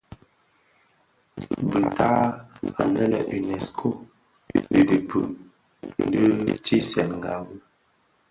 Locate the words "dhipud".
4.89-5.29